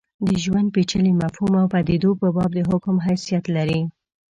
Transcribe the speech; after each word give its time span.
د 0.27 0.29
ژوند 0.43 0.67
پېچلي 0.75 1.13
مفهوم 1.21 1.53
او 1.61 1.67
پدیدو 1.73 2.11
په 2.21 2.27
باب 2.35 2.51
د 2.55 2.59
حکم 2.69 2.95
حیثیت 3.05 3.45
لري. 3.55 3.81